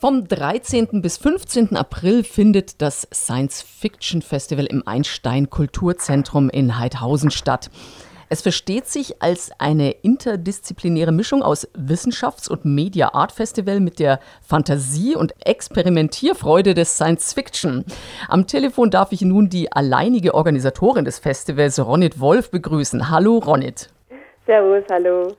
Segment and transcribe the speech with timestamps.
[0.00, 1.02] Vom 13.
[1.02, 1.76] bis 15.
[1.76, 7.70] April findet das Science Fiction Festival im Einstein Kulturzentrum in Heidhausen statt.
[8.30, 14.20] Es versteht sich als eine interdisziplinäre Mischung aus Wissenschafts- und Media Art Festival mit der
[14.40, 17.84] Fantasie und Experimentierfreude des Science Fiction.
[18.26, 23.10] Am Telefon darf ich nun die alleinige Organisatorin des Festivals, Ronit Wolf, begrüßen.
[23.10, 23.90] Hallo, Ronit.
[24.46, 25.36] Servus, hallo.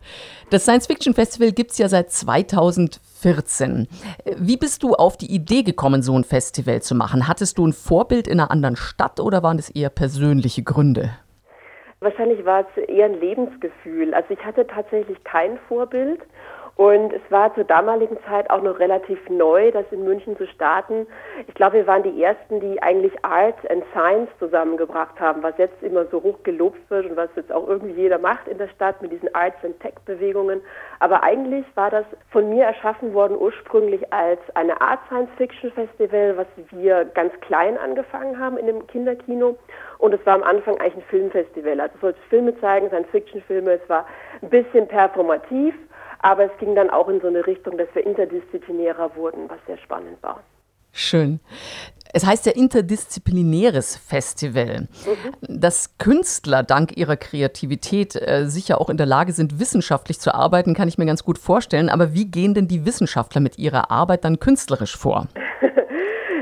[0.52, 2.12] Das Science Fiction Festival gibt es ja seit
[3.21, 3.88] 2014.
[4.37, 7.27] Wie bist du auf die Idee gekommen, so ein Festival zu machen?
[7.27, 11.11] Hattest du ein Vorbild in einer anderen Stadt oder waren das eher persönliche Gründe?
[11.99, 14.13] Wahrscheinlich war es eher ein Lebensgefühl.
[14.15, 16.19] Also ich hatte tatsächlich kein Vorbild
[16.75, 21.06] und es war zur damaligen Zeit auch noch relativ neu, das in München zu starten.
[21.47, 25.84] Ich glaube, wir waren die Ersten, die eigentlich Art and Science zusammengebracht haben, was jetzt
[25.84, 29.02] immer so hoch gelobt wird und was jetzt auch irgendwie jeder macht in der Stadt
[29.02, 30.61] mit diesen Arts and Tech Bewegungen.
[31.00, 36.38] Aber eigentlich war das von mir erschaffen worden ursprünglich als eine Art Science Fiction Festival,
[36.38, 39.58] was wir ganz klein angefangen haben in dem Kinderkino.
[39.97, 41.80] Und es war am Anfang eigentlich ein Filmfestival.
[41.80, 43.73] Also es sollte Filme zeigen, Science Fiction Filme.
[43.73, 44.08] Es war
[44.41, 45.75] ein bisschen performativ.
[46.22, 49.77] Aber es ging dann auch in so eine Richtung, dass wir interdisziplinärer wurden, was sehr
[49.77, 50.44] spannend war.
[50.91, 51.39] Schön.
[52.13, 54.81] Es heißt ja interdisziplinäres Festival.
[55.05, 55.61] Mhm.
[55.61, 60.73] Dass Künstler dank ihrer Kreativität äh, sicher auch in der Lage sind, wissenschaftlich zu arbeiten,
[60.73, 61.89] kann ich mir ganz gut vorstellen.
[61.89, 65.28] Aber wie gehen denn die Wissenschaftler mit ihrer Arbeit dann künstlerisch vor?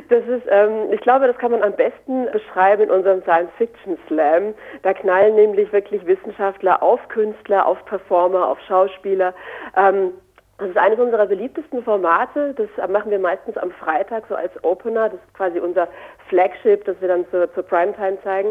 [0.10, 3.98] Das ist, ähm, ich glaube, das kann man am besten beschreiben in unserem Science Fiction
[4.08, 4.56] Slam.
[4.82, 9.36] Da knallen nämlich wirklich Wissenschaftler auf Künstler, auf Performer, auf Schauspieler.
[9.78, 10.12] Ähm,
[10.58, 12.54] das ist eines unserer beliebtesten Formate.
[12.56, 15.10] Das machen wir meistens am Freitag so als Opener.
[15.10, 15.88] Das ist quasi unser
[16.28, 18.50] Flagship, das wir dann zur, zur Primetime zeigen.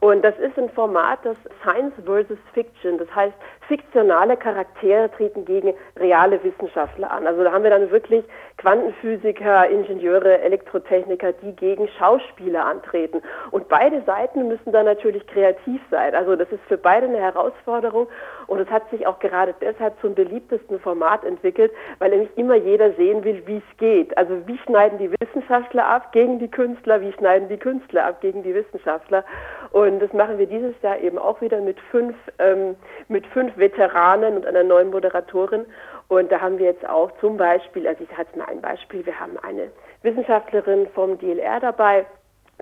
[0.00, 2.96] Und das ist ein Format, das Science versus Fiction.
[2.96, 3.34] Das heißt,
[3.68, 7.26] fiktionale Charaktere treten gegen reale Wissenschaftler an.
[7.26, 8.24] Also da haben wir dann wirklich
[8.56, 13.22] Quantenphysiker, Ingenieure, Elektrotechniker, die gegen Schauspieler antreten.
[13.50, 16.14] Und beide Seiten müssen da natürlich kreativ sein.
[16.14, 18.08] Also das ist für beide eine Herausforderung.
[18.46, 22.92] Und es hat sich auch gerade deshalb zum beliebtesten Format entwickelt, weil nämlich immer jeder
[22.94, 24.16] sehen will, wie es geht.
[24.16, 28.42] Also wie schneiden die Wissenschaftler ab gegen die Künstler, wie schneiden die Künstler ab gegen
[28.42, 29.24] die Wissenschaftler.
[29.72, 32.74] Und das machen wir dieses Jahr eben auch wieder mit fünf, ähm,
[33.08, 35.64] mit fünf Veteranen und einer neuen Moderatorin.
[36.08, 39.18] Und da haben wir jetzt auch zum Beispiel, also ich hatte mal ein Beispiel, wir
[39.18, 39.70] haben eine
[40.02, 42.04] Wissenschaftlerin vom DLR dabei,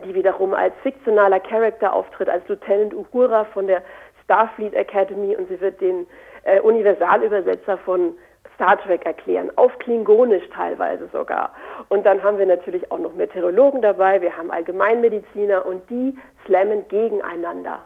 [0.05, 3.83] die wiederum als fiktionaler Charakter auftritt, als Lieutenant Uhura von der
[4.25, 6.07] Starfleet Academy und sie wird den
[6.45, 8.15] äh, Universalübersetzer von
[8.55, 11.53] Star Trek erklären, auf Klingonisch teilweise sogar.
[11.89, 16.17] Und dann haben wir natürlich auch noch Meteorologen dabei, wir haben Allgemeinmediziner und die
[16.47, 17.81] slammen gegeneinander.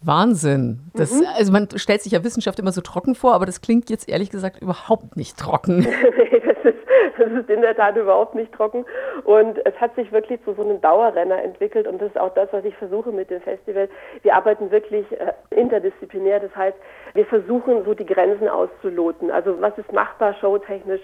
[0.00, 0.80] Wahnsinn.
[0.94, 1.26] Das, mhm.
[1.36, 4.30] Also man stellt sich ja Wissenschaft immer so trocken vor, aber das klingt jetzt ehrlich
[4.30, 5.78] gesagt überhaupt nicht trocken.
[6.16, 6.78] nee, das ist,
[7.18, 8.84] das ist in der Tat überhaupt nicht trocken.
[9.24, 12.48] Und es hat sich wirklich zu so einem Dauerrenner entwickelt und das ist auch das,
[12.52, 13.88] was ich versuche mit dem Festival.
[14.22, 16.76] Wir arbeiten wirklich äh, interdisziplinär, das heißt,
[17.14, 19.32] wir versuchen so die Grenzen auszuloten.
[19.32, 21.02] Also was ist machbar showtechnisch?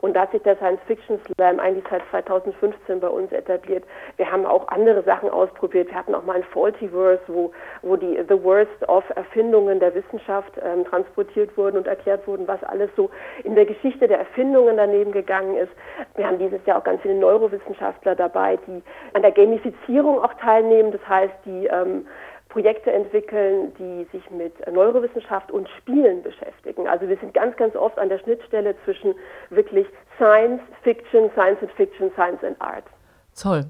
[0.00, 3.84] Und da hat sich der Science Fiction Slam eigentlich seit 2015 bei uns etabliert.
[4.16, 5.88] Wir haben auch andere Sachen ausprobiert.
[5.88, 7.50] Wir hatten auch mal ein Faultyverse, wo,
[7.82, 12.62] wo die The Worst of Erfindungen der Wissenschaft ähm, transportiert wurden und erklärt wurden, was
[12.62, 13.10] alles so
[13.42, 15.72] in der Geschichte der Erfindungen daneben gegangen ist.
[16.14, 18.82] Wir haben dieses Jahr auch ganz viele Neurowissenschaftler dabei, die
[19.14, 20.92] an der Gamifizierung auch teilnehmen.
[20.92, 22.06] Das heißt, die ähm,
[22.48, 26.88] Projekte entwickeln, die sich mit Neurowissenschaft und Spielen beschäftigen.
[26.88, 29.14] Also wir sind ganz, ganz oft an der Schnittstelle zwischen
[29.50, 29.86] wirklich
[30.16, 32.84] Science, Fiction, Science and Fiction, Science and Art.
[33.40, 33.64] Toll.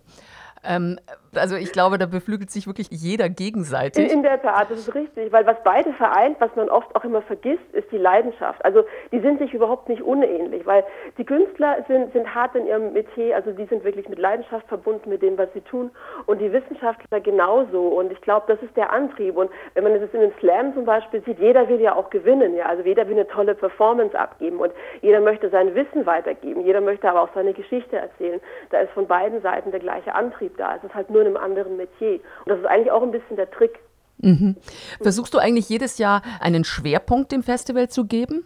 [0.64, 0.98] Ähm,
[1.34, 4.10] also ich glaube, da beflügelt sich wirklich jeder gegenseitig.
[4.10, 7.22] In, der Tat, das ist richtig, weil was beide vereint, was man oft auch immer
[7.22, 8.64] vergisst, ist die Leidenschaft.
[8.64, 10.84] Also die sind sich überhaupt nicht unähnlich, weil
[11.18, 15.10] die Künstler sind, sind hart in ihrem Metier, also die sind wirklich mit Leidenschaft verbunden
[15.10, 15.90] mit dem, was sie tun.
[16.26, 17.88] Und die Wissenschaftler genauso.
[17.88, 19.36] Und ich glaube, das ist der Antrieb.
[19.36, 22.56] Und wenn man es in den Slam zum Beispiel sieht, jeder will ja auch gewinnen,
[22.56, 24.58] ja, also jeder will eine tolle Performance abgeben.
[24.58, 28.40] Und jeder möchte sein Wissen weitergeben, jeder möchte aber auch seine Geschichte erzählen.
[28.70, 30.76] Da ist von beiden Seiten der gleiche Antrieb da.
[30.76, 32.14] Es ist halt nur in einem anderen Metier.
[32.44, 33.78] Und das ist eigentlich auch ein bisschen der Trick.
[34.18, 34.56] Mhm.
[35.00, 38.44] Versuchst du eigentlich jedes Jahr einen Schwerpunkt dem Festival zu geben?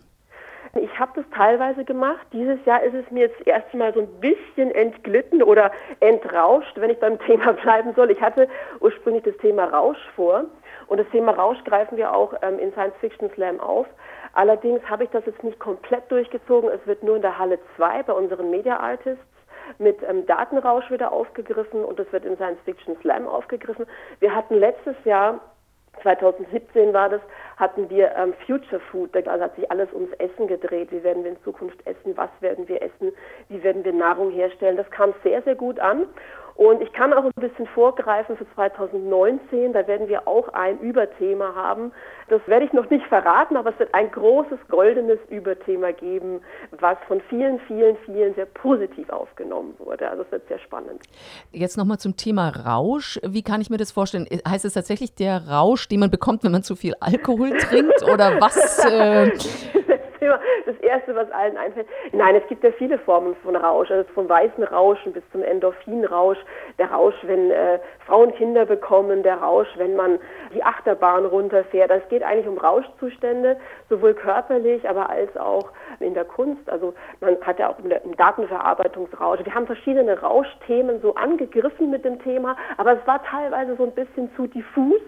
[0.74, 2.26] Ich habe das teilweise gemacht.
[2.32, 5.70] Dieses Jahr ist es mir jetzt erst mal so ein bisschen entglitten oder
[6.00, 8.10] entrauscht, wenn ich beim Thema bleiben soll.
[8.10, 8.48] Ich hatte
[8.80, 10.46] ursprünglich das Thema Rausch vor
[10.86, 13.86] und das Thema Rausch greifen wir auch ähm, in Science Fiction Slam auf.
[14.32, 16.70] Allerdings habe ich das jetzt nicht komplett durchgezogen.
[16.70, 19.24] Es wird nur in der Halle 2 bei unseren Media Artists
[19.78, 23.86] mit ähm, Datenrausch wieder aufgegriffen und das wird im Science Fiction Slam aufgegriffen.
[24.20, 25.40] Wir hatten letztes Jahr
[26.00, 27.20] 2017 war das,
[27.56, 30.90] hatten wir ähm, Future Food, da hat sich alles ums Essen gedreht.
[30.90, 32.16] Wie werden wir in Zukunft essen?
[32.16, 33.12] Was werden wir essen?
[33.48, 34.76] Wie werden wir Nahrung herstellen?
[34.76, 36.06] Das kam sehr, sehr gut an.
[36.54, 39.72] Und ich kann auch ein bisschen vorgreifen für 2019.
[39.72, 41.92] Da werden wir auch ein Überthema haben.
[42.28, 46.40] Das werde ich noch nicht verraten, aber es wird ein großes goldenes Überthema geben,
[46.78, 50.08] was von vielen, vielen, vielen sehr positiv aufgenommen wurde.
[50.08, 51.02] Also es wird sehr spannend.
[51.50, 53.18] Jetzt nochmal zum Thema Rausch.
[53.22, 54.26] Wie kann ich mir das vorstellen?
[54.46, 58.02] Heißt es tatsächlich der Rausch, den man bekommt, wenn man zu viel Alkohol trinkt?
[58.02, 58.78] Oder was?
[58.84, 59.32] Äh
[60.92, 61.86] Erste, was allen einfällt.
[62.12, 66.36] Nein, es gibt ja viele Formen von Rausch, also vom weißen Rauschen bis zum Endorphinrausch,
[66.78, 70.18] der Rausch, wenn äh, Frauen Kinder bekommen, der Rausch, wenn man
[70.54, 71.90] die Achterbahn runterfährt.
[71.90, 73.56] Es geht eigentlich um Rauschzustände,
[73.88, 76.68] sowohl körperlich, aber als auch in der Kunst.
[76.68, 79.40] Also man hat ja auch im Datenverarbeitungsrausch.
[79.44, 83.92] Wir haben verschiedene Rauschthemen so angegriffen mit dem Thema, aber es war teilweise so ein
[83.92, 85.00] bisschen zu diffus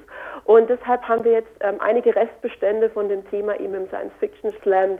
[0.44, 4.52] und deshalb haben wir jetzt ähm, einige Restbestände von dem Thema eben im Science Fiction
[4.62, 4.96] Slam,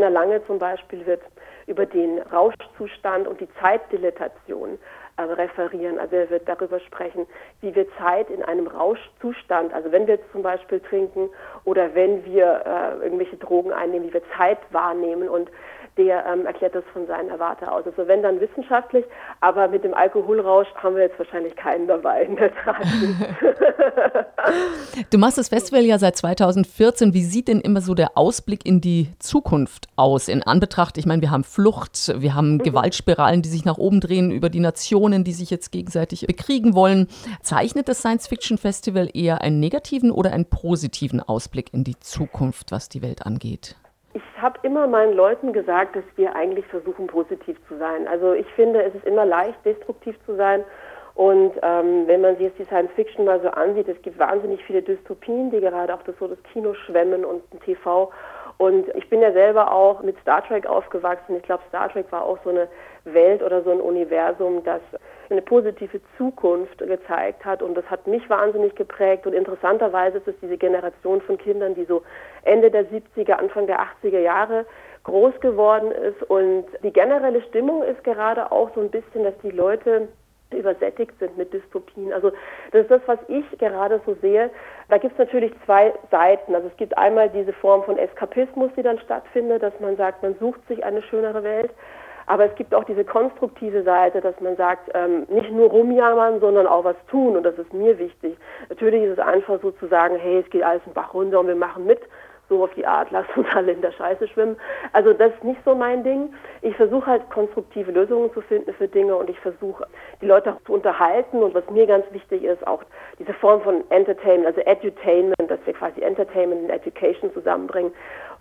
[0.00, 1.22] der Heiner Lange zum Beispiel wird
[1.66, 4.78] über den Rauschzustand und die Zeitdilatation
[5.16, 5.98] äh, referieren.
[5.98, 7.26] Also er wird darüber sprechen,
[7.60, 11.30] wie wir Zeit in einem Rauschzustand, also wenn wir zum Beispiel trinken
[11.64, 15.50] oder wenn wir äh, irgendwelche Drogen einnehmen, wie wir Zeit wahrnehmen und
[15.96, 17.86] der ähm, erklärt das von seiner Warte aus.
[17.86, 19.04] Also wenn dann wissenschaftlich,
[19.40, 22.84] aber mit dem Alkoholrausch haben wir jetzt wahrscheinlich keinen dabei in der Tat.
[25.10, 27.14] du machst das Festival ja seit 2014.
[27.14, 30.28] Wie sieht denn immer so der Ausblick in die Zukunft aus?
[30.28, 32.62] In Anbetracht, ich meine, wir haben Flucht, wir haben mhm.
[32.62, 37.08] Gewaltspiralen, die sich nach oben drehen über die Nationen, die sich jetzt gegenseitig bekriegen wollen.
[37.42, 42.70] Zeichnet das Science Fiction Festival eher einen negativen oder einen positiven Ausblick in die Zukunft,
[42.70, 43.76] was die Welt angeht?
[44.16, 48.08] Ich habe immer meinen Leuten gesagt, dass wir eigentlich versuchen, positiv zu sein.
[48.08, 50.64] Also ich finde, es ist immer leicht, destruktiv zu sein.
[51.14, 54.64] Und ähm, wenn man sich jetzt die Science Fiction mal so ansieht, es gibt wahnsinnig
[54.64, 58.10] viele Dystopien, die gerade auch das so das Kino schwemmen und TV.
[58.56, 61.36] Und ich bin ja selber auch mit Star Trek aufgewachsen.
[61.36, 62.68] Ich glaube, Star Trek war auch so eine
[63.04, 64.80] Welt oder so ein Universum, das
[65.30, 67.62] eine positive Zukunft gezeigt hat.
[67.62, 69.26] Und das hat mich wahnsinnig geprägt.
[69.26, 72.02] Und interessanterweise ist es diese Generation von Kindern, die so
[72.42, 74.66] Ende der 70er, Anfang der 80er Jahre
[75.04, 76.22] groß geworden ist.
[76.24, 80.08] Und die generelle Stimmung ist gerade auch so ein bisschen, dass die Leute
[80.50, 82.12] übersättigt sind mit Dystopien.
[82.12, 82.30] Also
[82.70, 84.50] das ist das, was ich gerade so sehe.
[84.88, 86.54] Da gibt es natürlich zwei Seiten.
[86.54, 90.36] Also es gibt einmal diese Form von Eskapismus, die dann stattfindet, dass man sagt, man
[90.38, 91.70] sucht sich eine schönere Welt.
[92.26, 96.66] Aber es gibt auch diese konstruktive Seite, dass man sagt, ähm, nicht nur rumjammern, sondern
[96.66, 97.36] auch was tun.
[97.36, 98.36] Und das ist mir wichtig.
[98.68, 101.46] Natürlich ist es einfach so zu sagen, hey, es geht alles einen Bach runter und
[101.48, 102.00] wir machen mit.
[102.48, 104.56] So auf die Art, lass uns alle in der Scheiße schwimmen.
[104.92, 106.32] Also das ist nicht so mein Ding.
[106.62, 109.86] Ich versuche halt konstruktive Lösungen zu finden für Dinge und ich versuche
[110.20, 111.42] die Leute auch zu unterhalten.
[111.42, 112.82] Und was mir ganz wichtig ist, auch
[113.18, 117.92] diese Form von Entertainment, also Edutainment, dass wir quasi Entertainment und Education zusammenbringen.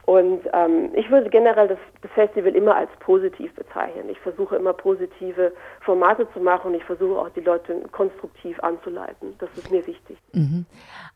[0.05, 4.07] Und ähm, ich würde generell das, das, Festival immer als positiv bezeichnen.
[4.09, 9.33] Ich versuche immer positive Formate zu machen und ich versuche auch die Leute konstruktiv anzuleiten.
[9.39, 10.17] Das ist mir wichtig.
[10.33, 10.65] Mhm.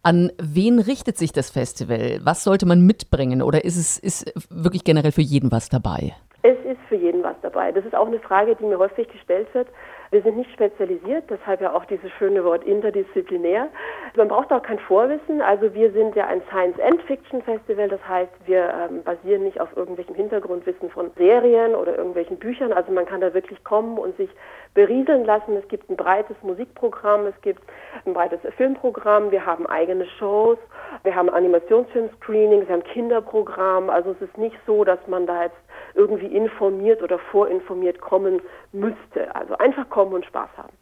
[0.02, 2.20] An wen richtet sich das Festival?
[2.24, 6.16] Was sollte man mitbringen oder ist es ist wirklich generell für jeden was dabei?
[6.42, 7.72] Es ist für jeden was dabei.
[7.72, 9.68] Das ist auch eine Frage, die mir häufig gestellt wird.
[10.12, 13.68] Wir sind nicht spezialisiert, deshalb ja auch dieses schöne Wort interdisziplinär.
[14.16, 15.40] Man braucht auch kein Vorwissen.
[15.42, 19.62] Also wir sind ja ein Science and Fiction Festival, das heißt, wir ähm, basieren nicht
[19.62, 22.74] auf irgendwelchem Hintergrundwissen von Serien oder irgendwelchen Büchern.
[22.74, 24.32] Also man kann da wirklich kommen und sich
[24.74, 25.56] berieseln lassen.
[25.58, 27.62] Es gibt ein breites Musikprogramm, es gibt
[28.06, 30.58] ein breites Filmprogramm, wir haben eigene Shows,
[31.04, 33.92] wir haben Animationsfilm-Screenings, wir haben Kinderprogramm.
[33.92, 35.58] Also es ist nicht so, dass man da jetzt
[35.96, 38.42] irgendwie informiert oder vorinformiert kommen
[38.72, 39.34] müsste.
[39.36, 40.74] Also einfach kommen und Spaß haben.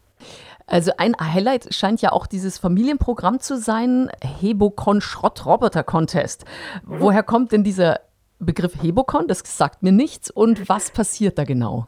[0.66, 6.44] Also ein Highlight scheint ja auch dieses Familienprogramm zu sein, Hebocon Schrottroboter Contest.
[6.86, 7.00] Mhm.
[7.00, 8.00] Woher kommt denn dieser
[8.38, 9.26] Begriff Hebocon?
[9.28, 10.30] Das sagt mir nichts.
[10.30, 11.86] Und was passiert da genau?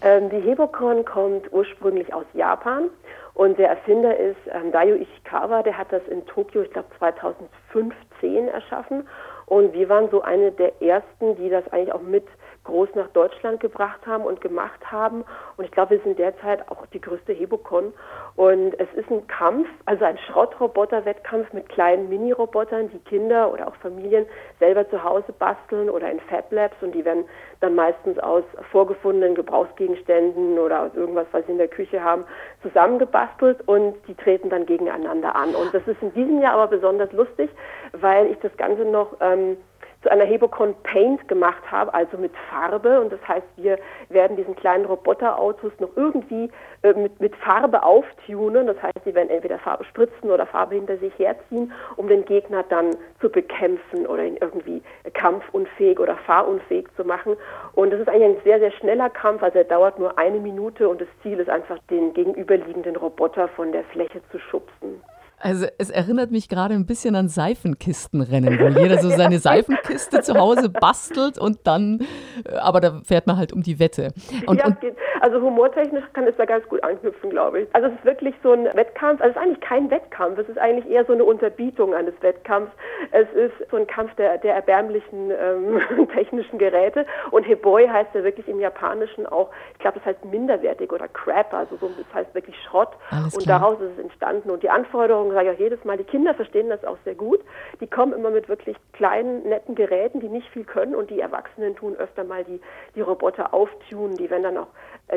[0.00, 2.90] Ähm, die Hebocon kommt ursprünglich aus Japan
[3.34, 8.48] und der Erfinder ist ähm, Dayo Ishikawa, der hat das in Tokio, ich glaube 2015
[8.48, 9.06] erschaffen
[9.46, 12.26] und wir waren so eine der ersten, die das eigentlich auch mit
[12.64, 15.24] groß nach Deutschland gebracht haben und gemacht haben.
[15.56, 17.92] Und ich glaube, wir sind derzeit auch die größte Hebocon.
[18.36, 23.74] Und es ist ein Kampf, also ein Schrottroboter-Wettkampf mit kleinen Mini-Robotern, die Kinder oder auch
[23.76, 24.26] Familien
[24.60, 26.76] selber zu Hause basteln oder in Fab Labs.
[26.82, 27.24] Und die werden
[27.60, 32.24] dann meistens aus vorgefundenen Gebrauchsgegenständen oder aus irgendwas, was sie in der Küche haben,
[32.62, 35.54] zusammengebastelt und die treten dann gegeneinander an.
[35.54, 37.50] Und das ist in diesem Jahr aber besonders lustig,
[37.92, 39.56] weil ich das Ganze noch ähm,
[40.02, 43.00] zu einer Hebocon Paint gemacht habe, also mit Farbe.
[43.00, 43.78] Und das heißt, wir
[44.08, 46.50] werden diesen kleinen Roboterautos noch irgendwie
[46.82, 48.66] äh, mit, mit Farbe auftunen.
[48.66, 52.64] Das heißt, sie werden entweder Farbe spritzen oder Farbe hinter sich herziehen, um den Gegner
[52.68, 52.90] dann
[53.20, 54.82] zu bekämpfen oder ihn irgendwie
[55.14, 57.36] kampfunfähig oder fahrunfähig zu machen.
[57.74, 59.42] Und das ist eigentlich ein sehr, sehr schneller Kampf.
[59.42, 63.72] Also er dauert nur eine Minute und das Ziel ist einfach, den gegenüberliegenden Roboter von
[63.72, 65.01] der Fläche zu schubsen.
[65.42, 70.34] Also es erinnert mich gerade ein bisschen an Seifenkistenrennen, wo jeder so seine Seifenkiste zu
[70.34, 72.06] Hause bastelt und dann,
[72.44, 74.12] äh, aber da fährt man halt um die Wette.
[74.46, 74.76] Und, ja, und
[75.22, 77.68] also humortechnisch kann es da ganz gut anknüpfen, glaube ich.
[77.74, 80.58] Also es ist wirklich so ein Wettkampf, also es ist eigentlich kein Wettkampf, es ist
[80.58, 82.72] eigentlich eher so eine Unterbietung eines Wettkampfs.
[83.12, 87.06] Es ist so ein Kampf der, der erbärmlichen ähm, technischen Geräte.
[87.30, 91.54] Und Heboi heißt ja wirklich im Japanischen auch, ich glaube, das heißt minderwertig oder crap,
[91.54, 92.90] also so, das heißt wirklich Schrott.
[93.12, 94.50] Und daraus ist es entstanden.
[94.50, 97.40] Und die Anforderungen sage ich auch jedes Mal, die Kinder verstehen das auch sehr gut.
[97.80, 100.96] Die kommen immer mit wirklich kleinen, netten Geräten, die nicht viel können.
[100.96, 102.60] Und die Erwachsenen tun öfter mal die,
[102.96, 104.16] die Roboter auftunen.
[104.16, 104.68] Die werden dann auch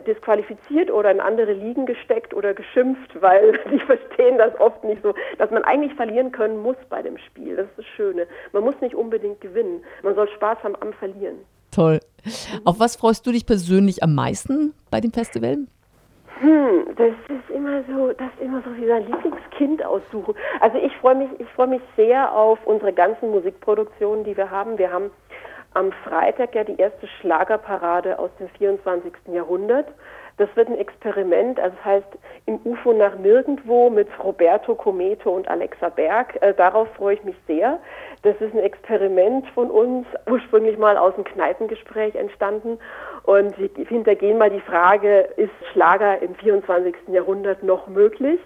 [0.01, 5.13] disqualifiziert oder in andere Ligen gesteckt oder geschimpft, weil die verstehen das oft nicht so,
[5.37, 7.55] dass man eigentlich verlieren können muss bei dem Spiel.
[7.55, 8.27] Das ist das Schöne.
[8.51, 9.83] Man muss nicht unbedingt gewinnen.
[10.03, 11.37] Man soll Spaß haben am Verlieren.
[11.71, 11.99] Toll.
[12.63, 15.57] Auf was freust du dich persönlich am meisten bei dem Festival?
[16.39, 20.35] Hm, das ist immer so, das ist immer so wie sein Lieblingskind aussuchen.
[20.59, 24.77] Also ich freue mich, ich freue mich sehr auf unsere ganzen Musikproduktionen, die wir haben.
[24.77, 25.11] Wir haben
[25.75, 29.13] am Freitag ja die erste Schlagerparade aus dem 24.
[29.27, 29.87] Jahrhundert.
[30.37, 32.07] Das wird ein Experiment, also das heißt
[32.45, 36.37] im UFO nach nirgendwo mit Roberto Cometo und Alexa Berg.
[36.41, 37.79] Äh, darauf freue ich mich sehr.
[38.23, 42.79] Das ist ein Experiment von uns, ursprünglich mal aus einem Kneipengespräch entstanden.
[43.23, 46.95] Und wir hintergehen mal die Frage, ist Schlager im 24.
[47.07, 48.39] Jahrhundert noch möglich?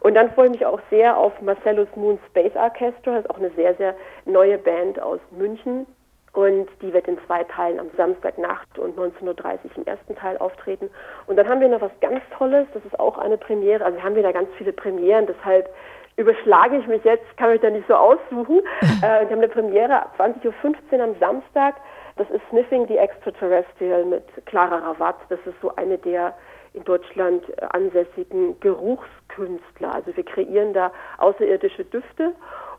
[0.00, 3.38] Und dann freue ich mich auch sehr auf Marcellus Moon Space Orchestra, das ist auch
[3.38, 5.86] eine sehr, sehr neue Band aus München.
[6.34, 10.90] Und die wird in zwei Teilen am Samstagnacht und 19.30 Uhr im ersten Teil auftreten.
[11.26, 13.84] Und dann haben wir noch was ganz Tolles, das ist auch eine Premiere.
[13.84, 15.72] Also wir haben wieder ganz viele Premieren, deshalb
[16.16, 18.60] überschlage ich mich jetzt, kann mich da nicht so aussuchen.
[18.80, 21.76] äh, wir haben eine Premiere ab 20.15 Uhr am Samstag.
[22.16, 25.18] Das ist Sniffing the Extraterrestrial mit Clara Rawatz.
[25.28, 26.34] Das ist so eine der
[26.72, 29.94] in Deutschland äh, ansässigen Geruchskünstler.
[29.94, 32.32] Also wir kreieren da außerirdische Düfte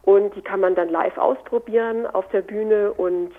[0.06, 3.32] und die kann man dann live ausprobieren auf der Bühne und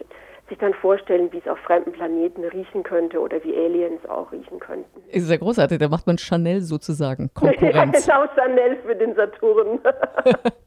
[0.48, 4.60] sich dann vorstellen, wie es auf fremden Planeten riechen könnte oder wie Aliens auch riechen
[4.60, 5.02] könnten.
[5.08, 8.06] Ist ja großartig, da macht man Chanel sozusagen Konkurrenz.
[8.06, 9.80] ja, genau, Chanel für den Saturn.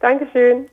[0.01, 0.67] Dankeschön.